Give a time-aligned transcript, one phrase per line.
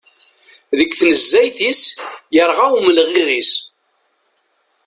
[0.77, 1.81] Deg tnezzayt-is,
[2.35, 3.51] yerɣa umelɣiɣ-is.